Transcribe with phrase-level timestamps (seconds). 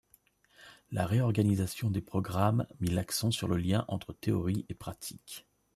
[0.91, 5.45] La réorganisation des programmes mit l’accent sur le lien entre théorie et pratique.